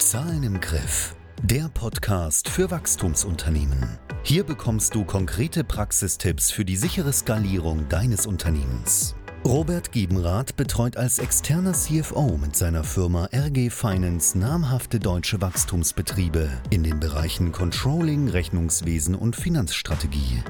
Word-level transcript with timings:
Zahlen 0.00 0.42
im 0.42 0.60
Griff. 0.60 1.14
Der 1.42 1.68
Podcast 1.68 2.48
für 2.48 2.70
Wachstumsunternehmen. 2.70 3.98
Hier 4.22 4.44
bekommst 4.44 4.94
du 4.94 5.04
konkrete 5.04 5.62
Praxistipps 5.62 6.50
für 6.50 6.64
die 6.64 6.76
sichere 6.76 7.12
Skalierung 7.12 7.86
deines 7.90 8.26
Unternehmens. 8.26 9.14
Robert 9.44 9.92
Giebenrath 9.92 10.56
betreut 10.56 10.96
als 10.96 11.18
externer 11.18 11.74
CFO 11.74 12.38
mit 12.38 12.56
seiner 12.56 12.82
Firma 12.82 13.28
RG 13.32 13.68
Finance 13.68 14.38
namhafte 14.38 14.98
deutsche 14.98 15.40
Wachstumsbetriebe 15.42 16.48
in 16.70 16.82
den 16.82 16.98
Bereichen 16.98 17.52
Controlling, 17.52 18.28
Rechnungswesen 18.28 19.14
und 19.14 19.36
Finanzstrategie. 19.36 20.42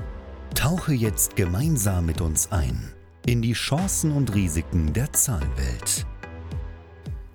Tauche 0.55 0.95
jetzt 0.95 1.35
gemeinsam 1.35 2.07
mit 2.07 2.21
uns 2.21 2.53
ein 2.53 2.93
in 3.27 3.43
die 3.43 3.53
Chancen 3.53 4.13
und 4.13 4.33
Risiken 4.35 4.93
der 4.93 5.13
Zahlenwelt. 5.13 6.07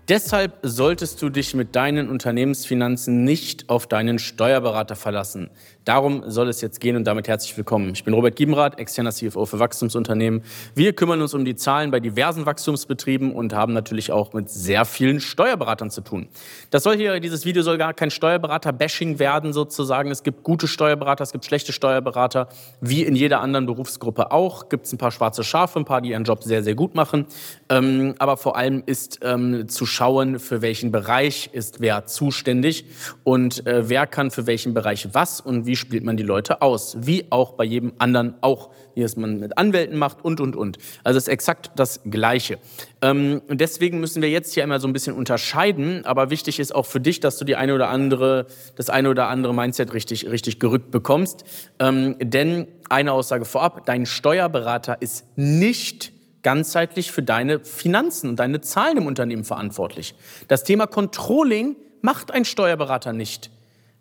Deshalb 0.08 0.60
solltest 0.62 1.20
du 1.24 1.30
dich 1.30 1.56
mit 1.56 1.76
deinen 1.76 2.10
Unternehmensfinanzen 2.10 3.24
nicht 3.24 3.70
auf 3.71 3.88
deinen 3.88 4.20
Steuerberater 4.20 4.96
verlassen. 4.96 5.50
Darum 5.84 6.24
soll 6.28 6.48
es 6.50 6.62
jetzt 6.62 6.79
gehen 6.79 6.96
und 6.96 7.06
damit 7.06 7.28
herzlich 7.28 7.57
willkommen. 7.57 7.92
Ich 7.93 8.04
bin 8.04 8.14
Robert 8.14 8.36
Giebenrath, 8.36 8.78
externer 8.79 9.12
CFO 9.12 9.46
für 9.46 9.60
Wachstumsunternehmen. 9.60 10.43
Wir 10.76 10.93
kümmern 10.93 11.24
uns 11.24 11.34
um 11.34 11.43
die 11.43 11.56
Zahlen 11.56 11.89
bei 11.89 12.00
diversen 12.00 12.46
Wachstumsbetrieben 12.46 13.32
und 13.34 13.54
haben 13.54 13.74
natürlich 13.74 14.12
auch 14.12 14.34
mit 14.34 14.50
sehr 14.50 14.86
vielen 14.86 15.20
Steuerberatern 15.20 15.89
zu 15.89 16.02
tun. 16.02 16.28
Das 16.70 16.84
soll 16.84 16.98
hier, 16.98 17.20
dieses 17.20 17.46
Video 17.46 17.64
soll 17.64 17.79
gar 17.79 17.96
kein 17.96 18.12
Steuerberater-Bashing 18.12 19.18
werden 19.18 19.54
sozusagen. 19.54 20.12
Es 20.12 20.21
gibt 20.21 20.43
gute 20.43 20.68
Steuerberater, 20.68 21.24
es 21.24 21.32
gibt 21.32 21.46
schlechte 21.46 21.71
Steuerberater, 21.71 22.48
wie 22.79 23.04
in 23.04 23.15
jeder 23.15 23.42
anderen 23.42 23.65
Berufsgruppe 23.65 24.32
auch. 24.32 24.70
Gibt 24.70 24.86
es 24.86 24.93
ein 24.93 25.00
paar 25.00 25.12
schwarze 25.12 25.43
Schafe, 25.43 25.79
ein 25.79 25.86
paar, 25.86 26.01
die 26.01 26.10
ihren 26.10 26.26
Job 26.26 26.43
sehr, 26.43 26.64
sehr 26.64 26.76
gut 26.76 26.93
machen. 26.93 27.26
Ähm, 27.70 28.14
aber 28.20 28.37
vor 28.37 28.56
allem 28.56 28.84
ist 28.86 29.20
ähm, 29.24 29.68
zu 29.68 29.86
schauen, 29.96 30.40
für 30.40 30.62
welchen 30.62 30.92
Bereich 30.92 31.50
ist 31.54 31.80
wer 31.80 32.06
zuständig 32.06 32.86
und 33.23 33.66
äh, 33.66 33.90
wer 33.90 34.06
kann 34.06 34.30
für 34.30 34.45
welchen 34.45 34.73
Bereich 34.73 35.08
was 35.14 35.40
und 35.40 35.66
wie 35.66 35.76
spielt 35.76 36.04
man 36.04 36.18
die 36.18 36.24
Leute 36.24 36.62
aus. 36.62 36.98
Wie 37.00 37.26
auch 37.30 37.54
bei 37.54 37.64
jedem 37.64 37.94
anderen 37.98 38.36
auch, 38.42 38.70
wie 38.94 39.02
es 39.02 39.16
man 39.16 39.40
mit 39.40 39.58
Anwälten 39.58 39.98
macht 39.98 40.24
und, 40.24 40.42
und, 40.42 40.56
und. 40.56 40.78
Also 41.04 41.18
es 41.18 41.24
ist 41.24 41.30
exakt 41.30 41.72
das 41.78 42.02
Gleiche. 42.10 42.60
Ähm, 43.02 43.42
deswegen 43.50 44.00
müssen 44.00 44.22
wir 44.22 44.30
jetzt 44.30 44.54
hier 44.54 44.64
immer 44.64 44.80
so 44.80 44.88
ein 44.88 44.94
bisschen 44.94 45.16
unterscheiden, 45.16 46.06
aber 46.06 46.30
wichtig 46.30 46.59
ist 46.59 46.76
auch 46.76 46.86
für 46.86 47.00
dich, 47.00 47.20
dass 47.20 47.38
du 47.38 47.46
die 47.46 47.56
eine 47.56 47.74
oder 47.74 47.90
andere, 47.90 48.48
das 48.76 48.90
eine 48.90 49.09
oder 49.09 49.30
andere 49.30 49.54
Mindset 49.54 49.94
richtig, 49.94 50.30
richtig 50.30 50.59
gerückt 50.59 50.92
bekommst. 50.92 51.46
Ähm, 51.80 52.18
denn 52.20 52.68
eine 52.90 53.14
Aussage 53.14 53.46
vorab, 53.46 53.86
dein 53.86 54.06
Steuerberater 54.06 55.02
ist 55.02 55.26
nicht 55.36 56.15
ganzheitlich 56.46 57.12
für 57.12 57.24
deine 57.24 57.60
Finanzen 57.60 58.30
und 58.30 58.36
deine 58.36 58.62
Zahlen 58.62 58.98
im 58.98 59.08
Unternehmen 59.08 59.44
verantwortlich. 59.44 60.14
Das 60.48 60.64
Thema 60.64 60.86
Controlling 60.86 61.76
macht 62.02 62.30
ein 62.30 62.46
Steuerberater 62.46 63.14
nicht. 63.14 63.50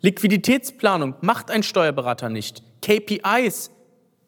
Liquiditätsplanung 0.01 1.15
macht 1.21 1.49
ein 1.49 1.63
Steuerberater 1.63 2.29
nicht. 2.29 2.61
KPIs 2.83 3.71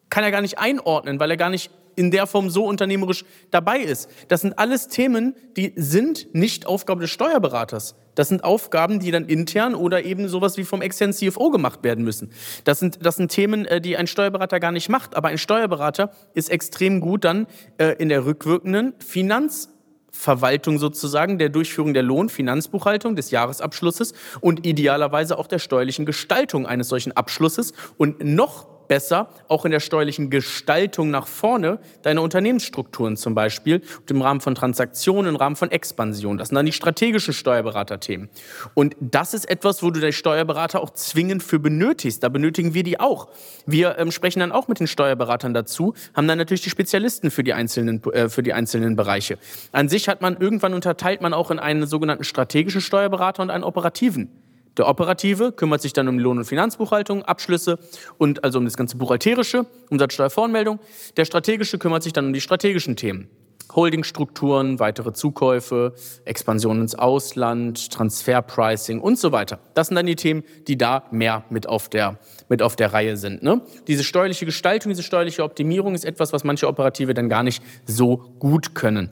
kann 0.10 0.24
er 0.24 0.32
gar 0.32 0.42
nicht 0.42 0.58
einordnen, 0.58 1.20
weil 1.20 1.30
er 1.30 1.38
gar 1.38 1.52
nicht 1.52 1.70
in 1.98 2.12
der 2.12 2.28
Form 2.28 2.50
so 2.50 2.66
unternehmerisch 2.66 3.26
dabei 3.52 3.80
ist. 3.80 4.10
Das 4.30 4.42
sind 4.42 4.58
alles 4.58 4.88
Themen, 4.88 5.36
die 5.58 5.74
sind 5.76 6.34
nicht 6.34 6.66
Aufgabe 6.68 7.02
des 7.02 7.10
Steuerberaters. 7.10 7.96
Das 8.14 8.30
sind 8.30 8.44
Aufgaben, 8.44 9.00
die 9.00 9.12
dann 9.12 9.26
intern 9.26 9.76
oder 9.76 10.06
eben 10.06 10.28
sowas 10.28 10.58
wie 10.58 10.64
vom 10.64 10.82
externen 10.82 11.14
CFO 11.14 11.50
gemacht 11.50 11.84
werden 11.84 12.04
müssen. 12.04 12.32
Das 12.64 12.80
sind, 12.80 13.06
das 13.06 13.16
sind 13.16 13.32
Themen, 13.32 13.66
äh, 13.66 13.82
die 13.82 13.98
ein 13.98 14.08
Steuerberater 14.08 14.60
gar 14.60 14.72
nicht 14.72 14.90
macht. 14.90 15.16
Aber 15.16 15.28
ein 15.28 15.38
Steuerberater 15.38 16.12
ist 16.34 16.50
extrem 16.50 17.00
gut 17.00 17.26
dann 17.26 17.48
äh, 17.78 17.96
in 17.98 18.10
der 18.10 18.26
rückwirkenden 18.26 18.94
Finanzverwaltung 19.00 20.78
sozusagen, 20.78 21.40
der 21.40 21.50
Durchführung 21.50 21.94
der 21.94 22.04
Lohnfinanzbuchhaltung, 22.04 23.16
des 23.16 23.32
Jahresabschlusses 23.32 24.14
und 24.40 24.66
idealerweise 24.66 25.38
auch 25.38 25.48
der 25.48 25.60
steuerlichen 25.60 26.06
Gestaltung 26.06 26.68
eines 26.68 26.90
solchen 26.90 27.12
Abschlusses 27.12 27.74
und 27.98 28.24
noch 28.24 28.77
besser, 28.88 29.30
auch 29.48 29.66
in 29.66 29.72
der 29.72 29.80
steuerlichen 29.80 30.30
Gestaltung 30.30 31.10
nach 31.10 31.28
vorne 31.28 31.80
deiner 32.02 32.22
Unternehmensstrukturen 32.22 33.18
zum 33.18 33.36
Beispiel 33.36 33.82
im 34.10 34.22
Rahmen 34.22 34.42
von 34.42 34.56
Transaktionen, 34.56 35.30
im 35.30 35.36
Rahmen 35.36 35.56
von 35.56 35.72
Expansion. 35.72 36.38
Das 36.38 36.50
sind 36.50 36.56
dann 36.56 36.66
die 36.66 36.72
strategischen 36.72 37.34
Steuerberaterthemen. 37.34 38.30
Und 38.74 38.96
das 39.00 39.34
ist 39.34 39.50
etwas, 39.50 39.84
wo 39.84 39.92
du 39.92 40.00
den 40.00 40.14
Steuerberater 40.14 40.82
auch 40.82 40.92
zwingend 40.92 41.44
für 41.44 41.60
benötigst. 41.60 42.24
Da 42.24 42.30
benötigen 42.30 42.74
wir 42.74 42.84
die 42.84 43.00
auch. 43.00 43.28
Wir 43.66 43.98
ähm, 43.98 44.12
sprechen 44.12 44.40
dann 44.40 44.52
auch 44.52 44.68
mit 44.68 44.80
den 44.80 44.88
Steuerberatern 44.88 45.54
dazu, 45.54 45.94
haben 46.16 46.28
dann 46.28 46.38
natürlich 46.38 46.62
die 46.62 46.70
Spezialisten 46.70 47.32
für 47.32 47.44
die 47.44 47.54
einzelnen, 47.54 48.04
äh, 48.14 48.30
für 48.30 48.44
die 48.44 48.54
einzelnen 48.54 48.96
Bereiche. 48.96 49.38
An 49.72 49.90
sich 49.90 50.08
hat 50.10 50.22
man 50.22 50.38
irgendwann 50.38 50.74
unterteilt 50.74 51.22
man 51.22 51.34
auch 51.34 51.52
in 51.52 51.60
einen 51.60 51.88
sogenannten 51.88 52.24
strategischen 52.24 52.82
Steuerberater 52.82 53.42
und 53.42 53.50
einen 53.50 53.64
operativen. 53.64 54.47
Der 54.78 54.88
Operative 54.88 55.52
kümmert 55.52 55.82
sich 55.82 55.94
dann 55.94 56.08
um 56.08 56.20
Lohn- 56.20 56.38
und 56.38 56.46
Finanzbuchhaltung, 56.46 57.24
Abschlüsse 57.24 57.80
und 58.18 58.44
also 58.44 58.60
um 58.60 58.66
das 58.66 58.78
ganze 58.78 58.98
Buchhalterische, 58.98 59.66
Umsatzsteuervoranmeldung. 59.90 60.80
Der 61.18 61.26
Strategische 61.26 61.80
kümmert 61.80 62.04
sich 62.04 62.14
dann 62.14 62.28
um 62.28 62.34
die 62.34 62.42
strategischen 62.42 62.96
Themen. 62.96 63.28
Holdingstrukturen, 63.76 64.80
weitere 64.80 65.14
Zukäufe, 65.14 65.94
Expansion 66.26 66.82
ins 66.82 66.96
Ausland, 66.96 67.92
Transferpricing 67.92 69.02
und 69.02 69.20
so 69.20 69.32
weiter. 69.32 69.60
Das 69.74 69.88
sind 69.88 69.96
dann 69.96 70.06
die 70.06 70.16
Themen, 70.16 70.44
die 70.68 70.78
da 70.78 71.04
mehr 71.12 71.44
mit 71.50 71.68
auf 71.68 71.90
der, 71.90 72.18
mit 72.48 72.62
auf 72.62 72.76
der 72.76 72.94
Reihe 72.94 73.18
sind. 73.18 73.44
Ne? 73.44 73.62
Diese 73.88 74.04
steuerliche 74.04 74.46
Gestaltung, 74.46 74.92
diese 74.92 75.04
steuerliche 75.04 75.44
Optimierung 75.44 75.96
ist 75.96 76.06
etwas, 76.06 76.34
was 76.34 76.44
manche 76.44 76.68
Operative 76.68 77.14
dann 77.14 77.30
gar 77.30 77.44
nicht 77.44 77.62
so 77.86 78.18
gut 78.40 78.74
können. 78.74 79.12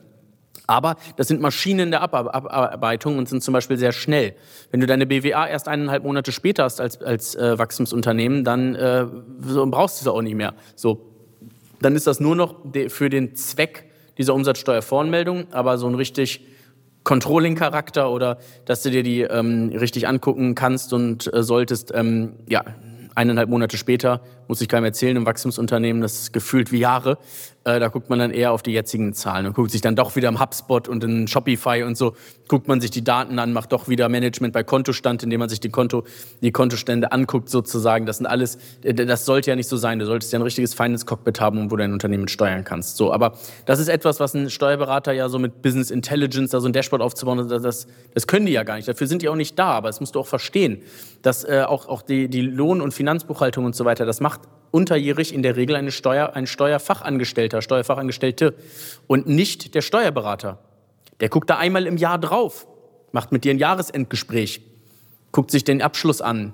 Aber 0.66 0.96
das 1.16 1.28
sind 1.28 1.40
Maschinen 1.40 1.90
der 1.90 2.02
Abarbeitung 2.02 3.18
und 3.18 3.28
sind 3.28 3.42
zum 3.42 3.52
Beispiel 3.52 3.76
sehr 3.76 3.92
schnell. 3.92 4.34
Wenn 4.70 4.80
du 4.80 4.86
deine 4.86 5.06
BWA 5.06 5.46
erst 5.46 5.68
eineinhalb 5.68 6.02
Monate 6.02 6.32
später 6.32 6.64
hast 6.64 6.80
als, 6.80 7.00
als 7.00 7.34
äh, 7.34 7.58
Wachstumsunternehmen, 7.58 8.44
dann 8.44 8.74
äh, 8.74 9.06
so, 9.42 9.66
brauchst 9.66 10.00
du 10.00 10.04
es 10.04 10.08
auch 10.08 10.22
nicht 10.22 10.34
mehr. 10.34 10.54
So, 10.74 11.12
dann 11.80 11.94
ist 11.94 12.06
das 12.06 12.20
nur 12.20 12.34
noch 12.34 12.56
für 12.88 13.10
den 13.10 13.36
Zweck 13.36 13.84
dieser 14.18 14.34
Umsatzsteuervoranmeldung, 14.34 15.52
aber 15.52 15.78
so 15.78 15.86
ein 15.86 15.94
richtig 15.94 16.44
Controlling-Charakter 17.04 18.10
oder 18.10 18.38
dass 18.64 18.82
du 18.82 18.90
dir 18.90 19.04
die 19.04 19.20
ähm, 19.20 19.70
richtig 19.72 20.08
angucken 20.08 20.56
kannst 20.56 20.92
und 20.92 21.32
äh, 21.32 21.44
solltest, 21.44 21.92
ähm, 21.94 22.32
ja, 22.48 22.64
eineinhalb 23.14 23.48
Monate 23.48 23.76
später, 23.76 24.20
muss 24.48 24.60
ich 24.60 24.68
keinem 24.68 24.84
erzählen, 24.86 25.16
im 25.16 25.24
Wachstumsunternehmen, 25.24 26.02
das 26.02 26.14
ist 26.14 26.32
gefühlt 26.32 26.72
wie 26.72 26.78
Jahre, 26.78 27.18
äh, 27.66 27.80
da 27.80 27.88
guckt 27.88 28.08
man 28.08 28.20
dann 28.20 28.30
eher 28.30 28.52
auf 28.52 28.62
die 28.62 28.70
jetzigen 28.70 29.12
Zahlen 29.12 29.44
und 29.44 29.54
guckt 29.54 29.72
sich 29.72 29.80
dann 29.80 29.96
doch 29.96 30.14
wieder 30.14 30.28
im 30.28 30.40
HubSpot 30.40 30.86
und 30.88 31.02
in 31.02 31.26
Shopify 31.26 31.82
und 31.82 31.96
so, 31.96 32.14
guckt 32.46 32.68
man 32.68 32.80
sich 32.80 32.92
die 32.92 33.02
Daten 33.02 33.40
an, 33.40 33.52
macht 33.52 33.72
doch 33.72 33.88
wieder 33.88 34.08
Management 34.08 34.54
bei 34.54 34.62
Kontostand, 34.62 35.24
indem 35.24 35.40
man 35.40 35.48
sich 35.48 35.58
die, 35.58 35.70
Konto, 35.70 36.04
die 36.42 36.52
Kontostände 36.52 37.10
anguckt 37.10 37.50
sozusagen. 37.50 38.06
Das 38.06 38.18
sind 38.18 38.26
alles, 38.26 38.58
äh, 38.84 38.94
das 38.94 39.24
sollte 39.24 39.50
ja 39.50 39.56
nicht 39.56 39.68
so 39.68 39.76
sein. 39.76 39.98
Du 39.98 40.06
solltest 40.06 40.32
ja 40.32 40.38
ein 40.38 40.42
richtiges 40.42 40.74
Finance-Cockpit 40.74 41.40
haben, 41.40 41.64
wo 41.64 41.70
du 41.70 41.78
dein 41.78 41.92
Unternehmen 41.92 42.28
steuern 42.28 42.62
kannst. 42.62 42.96
So, 42.96 43.12
aber 43.12 43.32
das 43.64 43.80
ist 43.80 43.88
etwas, 43.88 44.20
was 44.20 44.34
ein 44.34 44.48
Steuerberater 44.48 45.12
ja 45.12 45.28
so 45.28 45.40
mit 45.40 45.60
Business 45.60 45.90
Intelligence, 45.90 46.52
da 46.52 46.60
so 46.60 46.68
ein 46.68 46.72
Dashboard 46.72 47.02
aufzubauen, 47.02 47.48
das, 47.48 47.88
das, 48.14 48.26
können 48.28 48.46
die 48.46 48.52
ja 48.52 48.62
gar 48.62 48.76
nicht. 48.76 48.86
Dafür 48.86 49.08
sind 49.08 49.22
die 49.22 49.28
auch 49.28 49.34
nicht 49.34 49.58
da, 49.58 49.70
aber 49.70 49.88
das 49.88 49.98
musst 49.98 50.14
du 50.14 50.20
auch 50.20 50.28
verstehen, 50.28 50.82
dass 51.22 51.42
äh, 51.42 51.64
auch, 51.66 51.88
auch 51.88 52.02
die, 52.02 52.28
die 52.28 52.42
Lohn- 52.42 52.80
und 52.80 52.94
Finanzbuchhaltung 52.94 53.64
und 53.64 53.74
so 53.74 53.84
weiter, 53.84 54.06
das 54.06 54.20
macht 54.20 54.42
unterjährig 54.76 55.32
in 55.32 55.42
der 55.42 55.56
Regel 55.56 55.74
eine 55.74 55.90
Steuer, 55.90 56.36
ein 56.36 56.46
Steuerfachangestellter, 56.46 57.62
Steuerfachangestellte 57.62 58.54
und 59.06 59.26
nicht 59.26 59.74
der 59.74 59.80
Steuerberater. 59.80 60.58
Der 61.20 61.30
guckt 61.30 61.48
da 61.48 61.56
einmal 61.56 61.86
im 61.86 61.96
Jahr 61.96 62.18
drauf, 62.18 62.66
macht 63.10 63.32
mit 63.32 63.44
dir 63.44 63.52
ein 63.52 63.58
Jahresendgespräch, 63.58 64.60
guckt 65.32 65.50
sich 65.50 65.64
den 65.64 65.80
Abschluss 65.80 66.20
an, 66.20 66.52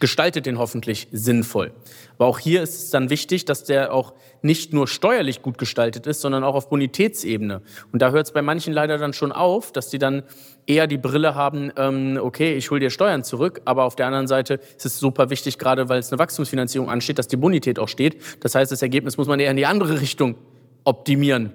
gestaltet 0.00 0.46
den 0.46 0.58
hoffentlich 0.58 1.08
sinnvoll. 1.12 1.72
Aber 2.18 2.26
auch 2.26 2.38
hier 2.38 2.62
ist 2.62 2.74
es 2.76 2.90
dann 2.90 3.10
wichtig, 3.10 3.44
dass 3.44 3.64
der 3.64 3.92
auch 3.92 4.14
nicht 4.42 4.72
nur 4.72 4.88
steuerlich 4.88 5.42
gut 5.42 5.58
gestaltet 5.58 6.06
ist, 6.06 6.20
sondern 6.20 6.44
auch 6.44 6.54
auf 6.54 6.68
Bonitätsebene. 6.68 7.62
Und 7.92 8.02
da 8.02 8.10
hört 8.10 8.26
es 8.26 8.32
bei 8.32 8.42
manchen 8.42 8.72
leider 8.72 8.98
dann 8.98 9.12
schon 9.12 9.32
auf, 9.32 9.72
dass 9.72 9.88
die 9.88 9.98
dann 9.98 10.22
eher 10.66 10.86
die 10.86 10.98
Brille 10.98 11.34
haben, 11.34 11.72
ähm, 11.76 12.18
okay, 12.20 12.54
ich 12.54 12.70
hole 12.70 12.80
dir 12.80 12.90
Steuern 12.90 13.24
zurück, 13.24 13.60
aber 13.64 13.84
auf 13.84 13.96
der 13.96 14.06
anderen 14.06 14.26
Seite 14.26 14.54
ist 14.76 14.86
es 14.86 14.98
super 14.98 15.30
wichtig, 15.30 15.58
gerade 15.58 15.88
weil 15.88 16.00
es 16.00 16.12
eine 16.12 16.18
Wachstumsfinanzierung 16.18 16.90
ansteht, 16.90 17.18
dass 17.18 17.28
die 17.28 17.36
Bonität 17.36 17.78
auch 17.78 17.88
steht. 17.88 18.16
Das 18.40 18.54
heißt, 18.54 18.72
das 18.72 18.82
Ergebnis 18.82 19.16
muss 19.16 19.28
man 19.28 19.40
eher 19.40 19.50
in 19.50 19.56
die 19.56 19.66
andere 19.66 20.00
Richtung 20.00 20.36
optimieren. 20.84 21.52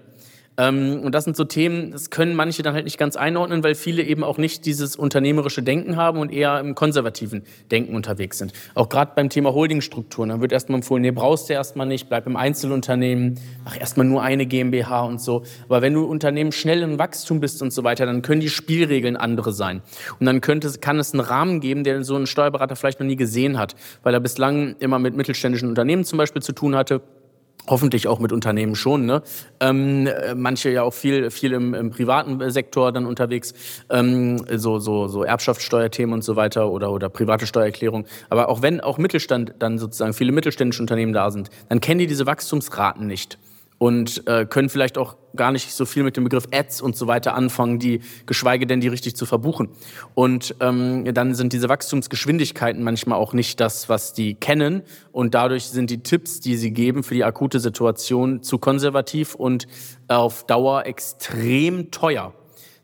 Ähm, 0.62 1.02
und 1.04 1.16
das 1.16 1.24
sind 1.24 1.36
so 1.36 1.44
Themen, 1.44 1.92
das 1.92 2.12
können 2.12 2.36
manche 2.36 2.62
dann 2.62 2.76
halt 2.76 2.86
nicht 2.86 3.00
ganz 3.00 3.16
einordnen, 3.16 3.64
weil 3.64 3.74
viele 3.74 4.04
eben 4.04 4.24
auch 4.24 4.38
nicht 4.38 4.66
dieses 4.68 4.96
unternehmerische 4.96 5.64
Denken 5.64 5.96
haben 5.96 6.20
und 6.20 6.32
eher 6.32 6.60
im 6.60 6.76
konservativen 6.76 7.44
Denken 7.72 7.96
unterwegs 7.96 8.38
sind. 8.38 8.54
Auch 8.76 8.88
gerade 8.88 9.14
beim 9.16 9.30
Thema 9.30 9.54
Holdingstrukturen, 9.54 10.30
dann 10.30 10.42
wird 10.42 10.52
erstmal 10.52 10.78
empfohlen, 10.78 11.02
nee, 11.02 11.10
brauchst 11.10 11.50
du 11.50 11.54
erstmal 11.54 11.88
nicht, 11.88 12.10
bleib 12.10 12.28
im 12.28 12.36
Einzelunternehmen, 12.36 13.40
mach 13.66 13.80
erstmal 13.80 14.06
nur 14.06 14.22
eine 14.22 14.46
GmbH 14.46 15.02
und 15.02 15.20
so. 15.20 15.44
Aber 15.66 15.82
wenn 15.82 15.96
du 15.96 16.04
Unternehmen 16.06 16.52
schnell 16.52 16.84
im 16.84 17.00
Wachstum 17.00 17.40
bist 17.40 17.64
und 17.64 17.74
so 17.74 17.84
weiter, 17.84 18.06
dann 18.06 18.22
können 18.22 18.42
die 18.42 18.50
Spielregeln 18.50 19.18
andere 19.18 19.54
sein. 19.54 19.82
Und 20.20 20.28
dann 20.28 20.42
könnte, 20.42 20.72
kann 20.80 21.00
es 21.00 21.14
einen 21.14 21.22
Rahmen 21.22 21.60
geben, 21.60 21.84
den 21.84 22.04
so 22.04 22.16
ein 22.16 22.28
Steuerberater 22.28 22.76
vielleicht 22.76 23.00
noch 23.00 23.08
nie 23.08 23.16
gesehen 23.16 23.58
hat, 23.58 23.76
weil 24.04 24.14
er 24.14 24.20
bislang 24.20 24.76
immer 24.80 25.00
mit 25.00 25.16
mittelständischen 25.16 25.70
Unternehmen 25.70 26.04
zum 26.04 26.20
Beispiel 26.20 26.44
zu 26.44 26.54
tun 26.54 26.76
hatte 26.76 27.02
Hoffentlich 27.68 28.08
auch 28.08 28.20
mit 28.20 28.32
Unternehmen 28.32 28.76
schon. 28.76 29.06
Ne? 29.06 29.22
Ähm, 29.60 30.10
manche 30.36 30.70
ja 30.70 30.84
auch 30.84 30.94
viel, 30.94 31.30
viel 31.30 31.54
im, 31.54 31.74
im 31.74 31.92
privaten 31.92 32.50
Sektor 32.50 32.92
dann 32.92 33.06
unterwegs, 33.06 33.54
ähm, 33.90 34.44
so, 34.56 34.80
so, 34.80 35.08
so 35.08 35.24
Erbschaftssteuerthemen 35.24 36.14
und 36.14 36.24
so 36.24 36.36
weiter 36.36 36.70
oder, 36.70 36.92
oder 36.92 37.10
private 37.10 37.46
Steuererklärung. 37.46 38.06
Aber 38.30 38.50
auch 38.50 38.62
wenn 38.62 38.82
auch 38.82 38.98
Mittelstand 38.98 39.54
dann 39.60 39.78
sozusagen 39.78 40.14
viele 40.14 40.32
mittelständische 40.32 40.82
Unternehmen 40.82 41.14
da 41.14 41.30
sind, 41.32 41.50
dann 41.70 41.82
kennen 41.82 42.00
die 42.00 42.08
diese 42.08 42.26
Wachstumsraten 42.26 43.06
nicht 43.08 43.38
und 43.78 44.28
äh, 44.28 44.46
können 44.46 44.70
vielleicht 44.70 44.98
auch 44.98 45.16
gar 45.36 45.52
nicht 45.52 45.72
so 45.72 45.86
viel 45.86 46.04
mit 46.04 46.18
dem 46.18 46.24
Begriff 46.24 46.48
Ads 46.52 46.82
und 46.82 46.96
so 46.96 47.08
weiter 47.08 47.36
anfangen, 47.36 47.80
die 47.80 48.02
geschweige 48.26 48.66
denn 48.68 48.82
die 48.82 48.88
richtig 48.88 49.16
zu 49.16 49.26
verbuchen. 49.26 49.70
Und 50.14 50.56
ähm, 50.60 51.06
dann 51.14 51.36
sind 51.36 51.54
diese 51.54 51.70
Wachstumsgeschwindigkeiten 51.70 52.84
manchmal 52.84 53.20
auch 53.20 53.34
nicht 53.34 53.60
das, 53.60 53.90
was 53.90 54.14
die 54.14 54.36
kennen 54.36 54.84
und 55.12 55.34
dadurch 55.34 55.66
sind 55.66 55.90
die 55.90 56.04
Tipps, 56.04 56.40
die 56.40 56.56
sie 56.56 56.72
geben 56.72 57.04
für 57.04 57.14
die 57.14 57.24
akute 57.24 57.60
Situation 57.60 58.44
zu 58.44 58.58
konservativ 58.58 59.36
und 59.36 59.68
auf 60.08 60.46
Dauer 60.46 60.86
extrem 60.86 61.92
teuer. 61.92 62.34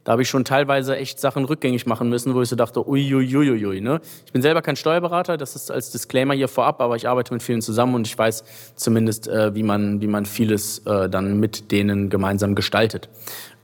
Da 0.08 0.14
habe 0.14 0.22
ich 0.22 0.30
schon 0.30 0.46
teilweise 0.46 0.96
echt 0.96 1.20
Sachen 1.20 1.44
rückgängig 1.44 1.86
machen 1.86 2.08
müssen, 2.08 2.34
wo 2.34 2.42
ich 2.42 2.48
so 2.48 2.56
dachte, 2.56 2.88
uiuiuiui. 2.88 3.82
Ne? 3.82 4.00
Ich 4.26 4.32
bin 4.32 4.42
selber 4.42 4.62
kein 4.62 4.78
Steuerberater, 4.78 5.36
das 5.36 5.54
ist 5.58 5.70
als 5.70 5.92
Disclaimer 5.92 6.34
hier 6.34 6.48
vorab, 6.48 6.80
aber 6.80 6.96
ich 6.96 7.10
arbeite 7.10 7.34
mit 7.34 7.44
vielen 7.44 7.62
zusammen 7.62 7.94
und 7.94 8.08
ich 8.08 8.18
weiß 8.18 8.46
zumindest, 8.78 9.28
äh, 9.28 9.54
wie, 9.54 9.64
man, 9.64 10.00
wie 10.00 10.08
man 10.08 10.26
vieles 10.26 10.80
äh, 10.86 11.10
dann 11.10 11.42
mit 11.42 11.74
denen 11.74 12.10
gemeinsam 12.10 12.56
gestaltet. 12.56 13.10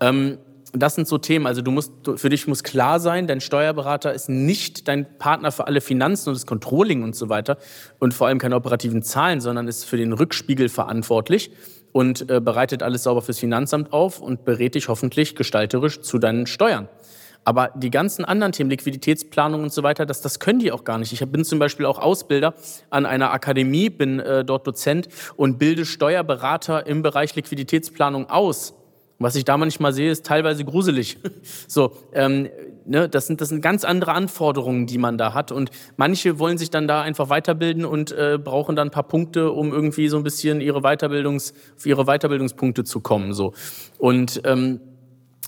Ähm, 0.02 0.38
das 0.74 0.96
sind 0.96 1.08
so 1.08 1.20
Themen. 1.20 1.46
Also 1.46 1.62
du 1.62 1.72
musst, 1.72 1.92
für 2.16 2.30
dich 2.30 2.48
muss 2.48 2.64
klar 2.64 3.00
sein, 3.00 3.28
dein 3.28 3.42
Steuerberater 3.42 4.14
ist 4.14 4.28
nicht 4.28 4.88
dein 4.88 5.18
Partner 5.20 5.52
für 5.52 5.68
alle 5.68 5.82
Finanzen 5.82 6.30
und 6.30 6.36
das 6.36 6.46
Controlling 6.46 7.04
und 7.04 7.16
so 7.16 7.30
weiter 7.30 7.58
und 8.00 8.14
vor 8.14 8.28
allem 8.28 8.40
keine 8.40 8.56
operativen 8.56 9.04
Zahlen, 9.04 9.40
sondern 9.40 9.68
ist 9.68 9.86
für 9.86 9.98
den 9.98 10.14
Rückspiegel 10.14 10.70
verantwortlich 10.70 11.52
und 11.92 12.30
äh, 12.30 12.42
bereitet 12.42 12.82
alles 12.82 13.04
sauber 13.04 13.22
fürs 13.22 13.40
Finanzamt 13.40 13.94
auf 13.94 14.20
und 14.20 14.46
berät 14.46 14.74
dich 14.76 14.88
hoffentlich 14.88 15.36
gestalterisch 15.36 16.02
zu 16.02 16.18
deinen 16.18 16.48
Steuern. 16.48 16.90
Aber 17.46 17.72
die 17.76 17.90
ganzen 17.90 18.26
anderen 18.26 18.54
Themen, 18.54 18.70
Liquiditätsplanung 18.70 19.64
und 19.64 19.74
so 19.74 19.84
weiter, 19.84 20.06
das, 20.06 20.22
das 20.22 20.40
können 20.40 20.60
die 20.60 20.72
auch 20.72 20.86
gar 20.86 20.98
nicht. 20.98 21.12
Ich 21.12 21.28
bin 21.28 21.44
zum 21.44 21.60
Beispiel 21.60 21.86
auch 21.86 22.00
Ausbilder 22.00 22.56
an 22.90 23.06
einer 23.06 23.32
Akademie, 23.32 23.90
bin 23.90 24.20
äh, 24.20 24.46
dort 24.46 24.66
Dozent 24.66 25.10
und 25.36 25.60
bilde 25.60 25.86
Steuerberater 25.86 26.88
im 26.88 27.02
Bereich 27.02 27.36
Liquiditätsplanung 27.36 28.30
aus. 28.30 28.74
Was 29.20 29.36
ich 29.36 29.46
da 29.46 29.58
manchmal 29.58 29.94
sehe, 29.94 30.12
ist 30.12 30.26
teilweise 30.26 30.66
gruselig. 30.66 31.18
So, 31.68 31.94
ähm, 32.14 32.50
ne, 32.86 33.10
das, 33.10 33.28
sind, 33.28 33.42
das 33.42 33.50
sind 33.50 33.62
ganz 33.62 33.84
andere 33.84 34.14
Anforderungen, 34.14 34.86
die 34.86 34.98
man 34.98 35.18
da 35.18 35.34
hat. 35.34 35.52
Und 35.52 35.72
manche 35.98 36.40
wollen 36.40 36.58
sich 36.58 36.70
dann 36.70 36.88
da 36.88 37.02
einfach 37.02 37.30
weiterbilden 37.30 37.86
und 37.86 38.12
äh, 38.12 38.38
brauchen 38.42 38.76
dann 38.76 38.90
ein 38.90 38.92
paar 38.92 39.08
Punkte, 39.08 39.52
um 39.52 39.72
irgendwie 39.72 40.08
so 40.08 40.18
ein 40.18 40.24
bisschen 40.24 40.62
ihre 40.62 40.82
Weiterbildungs, 40.82 41.54
auf 41.76 41.86
ihre 41.86 42.06
Weiterbildungspunkte 42.06 42.84
zu 42.84 43.00
kommen. 43.02 43.34
So. 43.34 43.54
Und 43.98 44.42
ähm, 44.46 44.80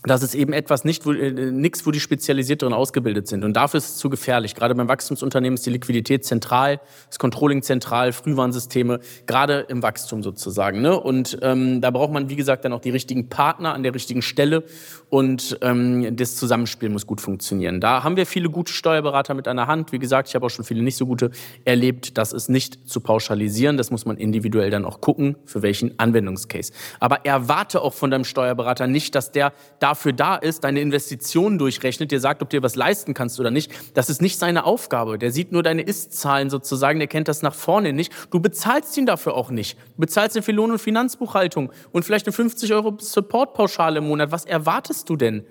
das 0.06 0.22
ist 0.22 0.34
eben 0.34 0.52
etwas 0.52 0.84
nicht, 0.84 1.04
wo, 1.06 1.12
äh, 1.12 1.30
nichts, 1.50 1.86
wo 1.86 1.90
die 1.90 2.00
spezialisiert 2.00 2.62
darin 2.62 2.74
ausgebildet 2.74 3.26
sind. 3.28 3.44
Und 3.44 3.54
dafür 3.54 3.78
ist 3.78 3.88
es 3.88 3.96
zu 3.96 4.08
gefährlich. 4.08 4.54
Gerade 4.54 4.74
beim 4.74 4.88
Wachstumsunternehmen 4.88 5.54
ist 5.54 5.66
die 5.66 5.70
Liquidität 5.70 6.24
zentral, 6.24 6.80
das 7.08 7.18
Controlling 7.18 7.62
zentral, 7.62 8.12
Frühwarnsysteme, 8.12 9.00
gerade 9.26 9.66
im 9.68 9.82
Wachstum 9.82 10.22
sozusagen. 10.22 10.80
Ne? 10.80 10.98
Und 10.98 11.38
ähm, 11.42 11.80
da 11.80 11.90
braucht 11.90 12.12
man, 12.12 12.30
wie 12.30 12.36
gesagt, 12.36 12.64
dann 12.64 12.72
auch 12.72 12.80
die 12.80 12.90
richtigen 12.90 13.28
Partner 13.28 13.74
an 13.74 13.82
der 13.82 13.94
richtigen 13.94 14.22
Stelle 14.22 14.64
und 15.08 15.58
ähm, 15.62 16.16
das 16.16 16.36
Zusammenspiel 16.36 16.88
muss 16.88 17.06
gut 17.06 17.20
funktionieren. 17.20 17.80
Da 17.80 18.02
haben 18.02 18.16
wir 18.16 18.26
viele 18.26 18.50
gute 18.50 18.72
Steuerberater 18.72 19.34
mit 19.34 19.48
an 19.48 19.56
der 19.56 19.66
Hand. 19.66 19.92
Wie 19.92 19.98
gesagt, 19.98 20.28
ich 20.28 20.34
habe 20.34 20.46
auch 20.46 20.50
schon 20.50 20.64
viele 20.64 20.82
nicht 20.82 20.96
so 20.96 21.06
gute 21.06 21.30
erlebt. 21.64 22.18
Das 22.18 22.32
ist 22.32 22.48
nicht 22.48 22.88
zu 22.88 23.00
pauschalisieren. 23.00 23.76
Das 23.76 23.90
muss 23.90 24.04
man 24.04 24.16
individuell 24.16 24.70
dann 24.70 24.84
auch 24.84 25.00
gucken, 25.00 25.36
für 25.44 25.62
welchen 25.62 25.98
Anwendungscase. 25.98 26.72
Aber 27.00 27.24
erwarte 27.24 27.82
auch 27.82 27.94
von 27.94 28.10
deinem 28.10 28.24
Steuerberater 28.24 28.86
nicht, 28.86 29.14
dass 29.14 29.32
der 29.32 29.52
dafür 29.78 29.95
da 30.12 30.36
ist, 30.36 30.64
deine 30.64 30.80
Investitionen 30.80 31.58
durchrechnet, 31.58 32.10
dir 32.10 32.20
sagt, 32.20 32.42
ob 32.42 32.50
dir 32.50 32.62
was 32.62 32.76
leisten 32.76 33.14
kannst 33.14 33.40
oder 33.40 33.50
nicht. 33.50 33.72
Das 33.94 34.10
ist 34.10 34.22
nicht 34.22 34.38
seine 34.38 34.64
Aufgabe. 34.64 35.18
Der 35.18 35.32
sieht 35.32 35.52
nur 35.52 35.62
deine 35.62 35.82
Ist-Zahlen 35.82 36.50
sozusagen, 36.50 36.98
der 36.98 37.08
kennt 37.08 37.28
das 37.28 37.42
nach 37.42 37.54
vorne 37.54 37.92
nicht. 37.92 38.12
Du 38.30 38.40
bezahlst 38.40 38.96
ihn 38.96 39.06
dafür 39.06 39.34
auch 39.34 39.50
nicht. 39.50 39.78
Du 39.96 40.02
bezahlst 40.02 40.36
ihn 40.36 40.42
für 40.42 40.52
Lohn- 40.52 40.70
und 40.70 40.78
Finanzbuchhaltung 40.78 41.72
und 41.92 42.04
vielleicht 42.04 42.26
eine 42.26 42.32
50 42.32 42.72
Euro 42.72 42.96
Supportpauschale 42.98 43.98
im 43.98 44.08
Monat. 44.08 44.30
Was 44.30 44.44
erwartest 44.44 45.08
du 45.08 45.16
denn 45.16 45.44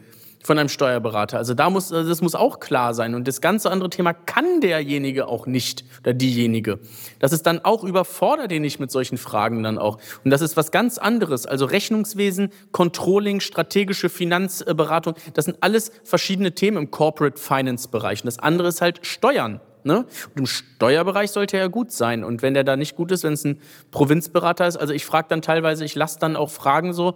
von 0.45 0.59
einem 0.59 0.69
Steuerberater? 0.69 1.38
Also 1.38 1.53
da 1.53 1.69
muss, 1.69 1.89
das 1.89 2.21
muss 2.21 2.36
auch 2.36 2.59
klar 2.59 2.94
sein. 2.94 3.15
Und 3.15 3.27
das 3.27 3.42
ganze 3.42 3.71
andere 3.71 3.89
Thema 3.89 4.13
kann 4.13 4.62
derjenige 4.62 5.27
auch 5.27 5.47
nicht 5.47 5.83
oder 6.01 6.13
diejenige. 6.13 6.80
Das 7.19 7.33
ist 7.33 7.44
dann 7.44 7.63
auch 7.63 7.83
überfordert 7.83 8.51
den 8.51 8.62
nicht 8.62 8.80
mit 8.80 8.92
solchen 8.92 9.18
Fragen 9.18 9.63
dann 9.63 9.77
auch. 9.77 9.97
Und 10.24 10.31
das 10.31 10.42
ist 10.42 10.56
was 10.56 10.71
ganz 10.71 10.97
anderes. 10.97 11.45
Also 11.45 11.65
Rechnungswesen, 11.65 12.51
Controlling, 12.71 13.39
strategische 13.39 14.09
Finanzberatung, 14.09 15.15
das 15.33 15.45
sind 15.45 15.57
alles 15.62 15.92
verschiedene 16.03 16.53
Themen 16.53 16.77
im 16.77 16.91
Corporate 16.91 17.39
Finance 17.39 17.88
Bereich. 17.88 18.21
Und 18.21 18.27
das 18.27 18.39
andere 18.39 18.68
ist 18.68 18.81
halt 18.81 19.06
Steuern. 19.06 19.62
Ne? 19.86 20.00
Und 20.33 20.38
im 20.38 20.45
Steuerbereich 20.48 21.30
sollte 21.30 21.57
er 21.57 21.69
gut 21.69 21.91
sein. 21.91 22.24
Und 22.24 22.41
wenn 22.41 22.56
der 22.56 22.63
da 22.63 22.75
nicht 22.75 22.95
gut 22.95 23.12
ist, 23.12 23.24
wenn 23.24 23.33
es 23.33 23.45
ein 23.45 23.62
Provinzberater 23.91 24.68
ist, 24.68 24.77
also 24.77 24.94
ich 24.94 25.06
frage 25.06 25.27
dann 25.30 25.44
teilweise, 25.44 25.86
ich 25.86 25.94
lasse 25.94 26.18
dann 26.18 26.36
auch 26.36 26.50
Fragen 26.50 26.91
so, 26.91 27.15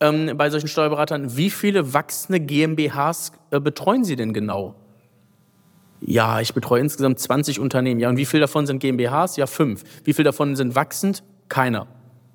ähm, 0.00 0.32
bei 0.36 0.50
solchen 0.50 0.68
Steuerberatern, 0.68 1.36
wie 1.36 1.50
viele 1.50 1.92
wachsende 1.92 2.40
GmbHs 2.40 3.32
äh, 3.50 3.60
betreuen 3.60 4.04
Sie 4.04 4.16
denn 4.16 4.32
genau? 4.32 4.74
Ja, 6.00 6.40
ich 6.40 6.54
betreue 6.54 6.80
insgesamt 6.80 7.18
20 7.18 7.60
Unternehmen. 7.60 8.00
Ja, 8.00 8.08
und 8.08 8.16
wie 8.16 8.24
viele 8.24 8.42
davon 8.42 8.66
sind 8.66 8.78
GmbHs? 8.78 9.36
Ja, 9.36 9.46
fünf. 9.46 9.84
Wie 10.04 10.14
viele 10.14 10.24
davon 10.26 10.56
sind 10.56 10.74
wachsend? 10.74 11.22
Keiner. 11.48 11.86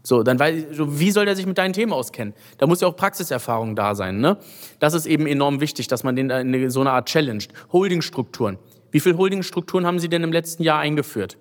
So, 0.03 0.21
dann 0.21 0.37
weiß 0.37 0.55
ich, 0.55 0.77
wie 0.79 1.09
soll 1.09 1.25
der 1.25 1.35
sich 1.35 1.47
mit 1.47 1.57
deinen 1.57 1.73
Themen 1.73 1.91
auskennen? 1.91 2.35
Da 2.59 2.67
muss 2.67 2.81
ja 2.81 2.87
auch 2.87 2.95
Praxiserfahrung 2.95 3.75
da 3.75 3.95
sein. 3.95 4.19
Ne? 4.19 4.37
Das 4.79 4.93
ist 4.93 5.07
eben 5.07 5.25
enorm 5.25 5.61
wichtig, 5.61 5.87
dass 5.87 6.03
man 6.03 6.15
den 6.15 6.29
in 6.29 6.69
so 6.69 6.81
eine 6.81 6.91
Art 6.91 7.09
challenged. 7.09 7.51
Holdingstrukturen. 7.73 8.59
Wie 8.91 8.99
viele 8.99 9.17
Holdingstrukturen 9.17 9.87
haben 9.87 9.97
Sie 9.97 10.07
denn 10.07 10.21
im 10.21 10.31
letzten 10.31 10.61
Jahr 10.61 10.79
eingeführt? 10.79 11.37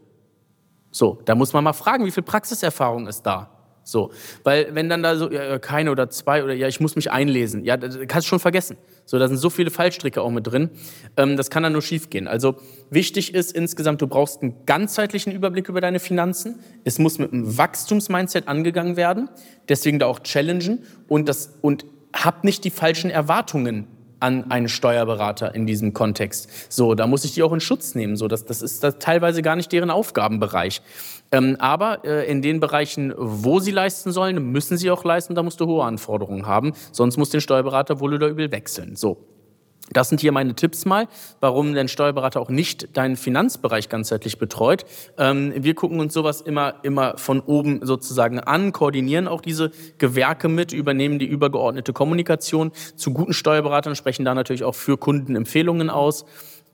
So, 0.91 1.21
da 1.27 1.35
muss 1.35 1.53
man 1.53 1.63
mal 1.63 1.75
fragen, 1.75 2.07
wie 2.07 2.11
viel 2.11 2.23
Praxiserfahrung 2.23 3.07
ist 3.07 3.23
da? 3.23 3.54
So, 3.85 4.11
weil 4.43 4.75
wenn 4.75 4.89
dann 4.89 5.03
da 5.03 5.17
so 5.17 5.31
ja, 5.31 5.59
keine 5.59 5.91
oder 5.91 6.09
zwei 6.09 6.43
oder 6.43 6.55
ja, 6.55 6.69
ich 6.69 6.81
muss 6.81 6.97
mich 6.97 7.11
einlesen, 7.13 7.65
ja, 7.65 7.77
das 7.77 7.99
kannst 8.09 8.27
du 8.27 8.31
schon 8.31 8.41
vergessen. 8.41 8.77
So, 9.05 9.19
da 9.19 9.29
sind 9.29 9.37
so 9.37 9.51
viele 9.51 9.71
Fallstricke 9.71 10.23
auch 10.23 10.31
mit 10.31 10.47
drin. 10.47 10.71
Ähm, 11.17 11.37
das 11.37 11.51
kann 11.51 11.63
dann 11.63 11.73
nur 11.73 11.83
schief 11.83 12.09
gehen. 12.09 12.27
Also 12.27 12.57
wichtig 12.91 13.35
ist 13.35 13.53
insgesamt, 13.53 14.01
du 14.01 14.07
brauchst 14.07 14.43
einen 14.43 14.65
ganzheitlichen 14.65 15.33
Überblick 15.33 15.69
über 15.69 15.83
deine 15.83 16.01
Finanzen. 16.01 16.61
Es 16.85 16.99
muss 16.99 17.19
mit 17.19 17.33
einem 17.33 17.59
Wachstumsmindset 17.59 18.49
angegangen 18.49 18.97
werden. 18.97 19.29
Deswegen 19.69 19.99
da 19.99 20.07
auch 20.07 20.21
challengen 20.21 20.85
und 21.07 21.29
das 21.29 21.55
und 21.61 21.85
hab 22.15 22.45
nicht 22.45 22.65
die 22.65 22.71
falschen 22.71 23.11
Erwartungen 23.11 23.87
an 24.21 24.51
einen 24.51 24.69
Steuerberater 24.69 25.55
in 25.55 25.67
diesem 25.67 25.93
Kontext. 25.93 26.73
So, 26.73 26.95
da 26.95 27.07
muss 27.07 27.25
ich 27.25 27.35
die 27.35 27.43
auch 27.43 27.53
in 27.53 27.61
Schutz 27.61 27.95
nehmen. 27.95 28.17
So, 28.17 28.29
das, 28.29 28.45
das 28.45 28.63
ist 28.63 28.83
das 28.83 28.99
teilweise 28.99 29.43
gar 29.43 29.57
nicht 29.57 29.73
deren 29.73 29.91
Aufgabenbereich. 29.91 30.83
Ähm, 31.33 31.57
aber 31.59 32.05
äh, 32.05 32.31
in 32.31 32.43
den 32.43 32.61
Bereichen, 32.61 33.13
wo 33.17 33.61
sie 33.61 33.71
leisten 33.71 34.13
sollen, 34.13 34.53
müssen 34.53 34.77
sie 34.77 34.91
auch 34.91 35.05
leisten. 35.05 35.35
Da 35.35 35.43
musst 35.43 35.61
du 35.61 35.67
hohe 35.67 35.85
Anforderungen 35.85 36.47
haben. 36.47 36.73
Sonst 36.93 37.17
muss 37.17 37.31
den 37.31 37.41
Steuerberater 37.41 38.01
wohl 38.01 38.15
oder 38.15 38.29
übel 38.29 38.51
wechseln. 38.53 38.97
So. 38.97 39.34
Das 39.93 40.09
sind 40.09 40.21
hier 40.21 40.33
meine 40.33 40.55
Tipps 40.55 40.87
mal, 40.87 41.09
warum 41.41 41.75
dein 41.75 41.89
Steuerberater 41.89 42.41
auch 42.41 42.49
nicht 42.49 42.97
deinen 42.97 43.17
Finanzbereich 43.17 43.91
ganzheitlich 43.91 44.39
betreut. 44.39 44.87
Ähm, 45.19 45.53
wir 45.57 45.75
gucken 45.75 46.01
uns 46.01 46.15
sowas 46.15 46.41
immer, 46.41 46.77
immer 46.83 47.19
von 47.19 47.41
oben 47.41 47.85
sozusagen 47.85 48.41
an, 48.41 48.73
koordinieren 48.73 49.29
auch 49.29 49.43
diese 49.43 49.73
Gewerke 49.99 50.49
mit, 50.49 50.73
übernehmen 50.73 51.19
die 51.19 51.27
übergeordnete 51.27 51.93
Kommunikation 51.93 52.73
zu 52.97 53.13
guten 53.13 53.35
Steuerberatern, 53.35 53.95
sprechen 53.95 54.25
da 54.25 54.35
natürlich 54.35 54.65
auch 54.65 54.75
für 54.75 54.97
Kunden 54.97 55.37
Empfehlungen 55.37 55.91
aus. 55.91 56.25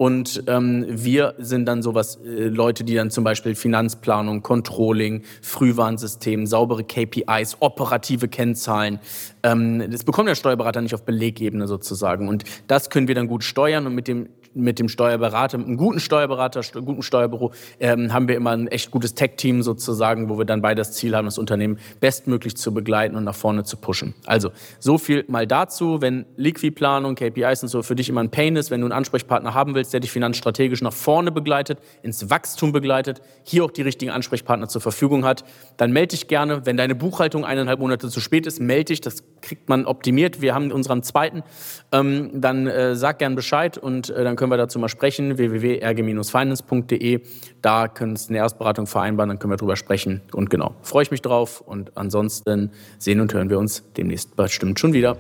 Und 0.00 0.45
ähm, 0.47 0.87
wir 0.88 1.35
sind 1.37 1.66
dann 1.66 1.83
sowas, 1.83 2.19
äh, 2.25 2.45
Leute, 2.49 2.85
die 2.85 2.95
dann 2.95 3.11
zum 3.11 3.23
Beispiel 3.23 3.54
Finanzplanung, 3.54 4.40
Controlling, 4.40 5.25
Frühwarnsystem, 5.42 6.47
saubere 6.47 6.85
KPIs, 6.85 7.59
operative 7.61 8.26
Kennzahlen. 8.26 8.99
Ähm, 9.42 9.90
das 9.90 10.04
bekommt 10.04 10.30
der 10.30 10.37
Steuerberater 10.37 10.80
nicht 10.80 10.95
auf 10.95 11.04
Belegebene 11.04 11.69
sozusagen. 11.69 12.28
Und 12.28 12.45
das 12.66 12.88
können 12.88 13.09
wir 13.09 13.14
dann 13.14 13.28
gut 13.28 13.45
steuern 13.45 13.87
und 13.87 13.95
mit 13.95 14.09
dem 14.09 14.30
mit 14.54 14.78
dem 14.78 14.88
Steuerberater, 14.88 15.59
mit 15.59 15.69
einem 15.69 15.76
guten 15.76 16.00
Steuerberater, 16.00 16.61
einem 16.75 16.85
guten 16.85 17.02
Steuerbüro, 17.02 17.52
ähm, 17.78 18.12
haben 18.12 18.28
wir 18.28 18.37
immer 18.37 18.50
ein 18.50 18.66
echt 18.66 18.90
gutes 18.90 19.14
Tech-Team 19.14 19.62
sozusagen, 19.62 20.28
wo 20.28 20.38
wir 20.38 20.45
dann 20.45 20.61
beide 20.62 20.80
das 20.80 20.92
Ziel 20.92 21.14
haben, 21.14 21.26
das 21.26 21.38
Unternehmen 21.38 21.78
bestmöglich 22.00 22.57
zu 22.57 22.75
begleiten 22.75 23.16
und 23.16 23.25
nach 23.25 23.35
vorne 23.35 23.64
zu 23.64 23.76
pushen. 23.76 24.14
Also 24.26 24.50
so 24.78 24.99
viel 24.99 25.25
mal 25.28 25.47
dazu, 25.47 26.00
wenn 26.00 26.26
Liquidplanung, 26.37 27.14
KPIs 27.14 27.62
und 27.62 27.69
so 27.69 27.83
für 27.83 27.95
dich 27.95 28.09
immer 28.09 28.23
ein 28.23 28.30
Pain 28.30 28.57
ist, 28.57 28.71
wenn 28.71 28.80
du 28.80 28.87
einen 28.87 28.92
Ansprechpartner 28.92 29.54
haben 29.54 29.75
willst, 29.75 29.92
der 29.92 30.00
dich 30.00 30.11
finanzstrategisch 30.11 30.83
nach 30.83 30.92
vorne 30.92 31.30
begleitet, 31.30 31.78
ins 32.02 32.30
Wachstum 32.30 32.73
begleitet, 32.73 33.21
hier 33.45 33.64
auch 33.64 33.71
die 33.71 33.83
richtigen 33.83 34.11
Ansprechpartner 34.11 34.69
zur 34.69 34.80
Verfügung 34.80 35.25
hat, 35.25 35.45
dann 35.76 35.92
melde 35.92 36.09
dich 36.09 36.28
gerne. 36.28 36.66
Wenn 36.66 36.76
deine 36.76 36.95
Buchhaltung 36.95 37.45
eineinhalb 37.45 37.78
Monate 37.78 38.09
zu 38.09 38.21
spät 38.21 38.47
ist, 38.47 38.61
melde 38.61 38.87
dich, 38.87 39.00
das 39.00 39.23
kriegt 39.42 39.69
man 39.69 39.87
optimiert. 39.87 40.40
Wir 40.40 40.54
haben 40.54 40.73
unseren 40.73 41.02
zweiten, 41.02 41.42
ähm, 41.92 42.30
dann 42.35 42.66
äh, 42.66 42.97
sag 42.97 43.19
gern 43.19 43.35
Bescheid 43.35 43.78
und 43.78 44.11
äh, 44.11 44.25
dann 44.25 44.37
können 44.40 44.50
wir 44.50 44.56
dazu 44.56 44.78
mal 44.78 44.88
sprechen. 44.88 45.37
www.rg-finance.de. 45.37 47.20
Da 47.61 47.88
können 47.88 48.16
Sie 48.16 48.30
eine 48.30 48.38
Erstberatung 48.38 48.87
vereinbaren, 48.87 49.28
dann 49.28 49.38
können 49.38 49.52
wir 49.52 49.59
drüber 49.59 49.76
sprechen. 49.76 50.23
Und 50.32 50.49
genau, 50.49 50.75
freue 50.80 51.02
ich 51.02 51.11
mich 51.11 51.20
drauf. 51.20 51.61
Und 51.61 51.94
ansonsten 51.99 52.70
sehen 52.99 53.20
und 53.20 53.35
hören 53.35 53.50
wir 53.50 53.59
uns 53.59 53.85
demnächst 53.99 54.37
bestimmt 54.37 54.80
schon 54.80 54.94
wieder. 54.94 55.18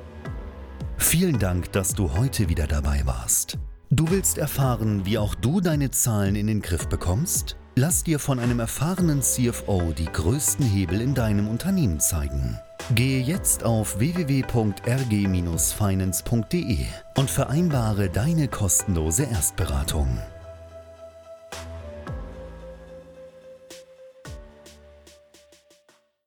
Vielen 0.96 1.38
Dank, 1.38 1.70
dass 1.72 1.94
du 1.94 2.16
heute 2.16 2.48
wieder 2.48 2.66
dabei 2.66 3.02
warst. 3.04 3.58
Du 3.90 4.10
willst 4.10 4.38
erfahren, 4.38 5.02
wie 5.04 5.18
auch 5.18 5.34
du 5.34 5.60
deine 5.60 5.90
Zahlen 5.90 6.34
in 6.34 6.46
den 6.46 6.62
Griff 6.62 6.88
bekommst? 6.88 7.58
Lass 7.74 8.02
dir 8.02 8.18
von 8.18 8.38
einem 8.38 8.58
erfahrenen 8.58 9.20
CFO 9.20 9.92
die 9.92 10.06
größten 10.10 10.64
Hebel 10.64 11.02
in 11.02 11.14
deinem 11.14 11.46
Unternehmen 11.46 12.00
zeigen. 12.00 12.58
Gehe 12.94 13.22
jetzt 13.22 13.64
auf 13.64 13.98
www.rg-finance.de 14.00 16.78
und 17.16 17.30
vereinbare 17.30 18.10
deine 18.10 18.48
kostenlose 18.48 19.22
Erstberatung. 19.24 20.18